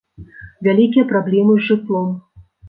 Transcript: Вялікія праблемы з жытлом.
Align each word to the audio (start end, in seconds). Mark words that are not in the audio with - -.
Вялікія 0.67 1.03
праблемы 1.11 1.53
з 1.59 1.67
жытлом. 1.69 2.09